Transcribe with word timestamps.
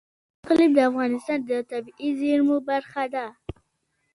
اقلیم 0.43 0.71
د 0.75 0.79
افغانستان 0.89 1.39
د 1.49 1.51
طبیعي 1.71 2.09
زیرمو 2.19 2.57
برخه 2.69 3.03
ده. 3.13 3.25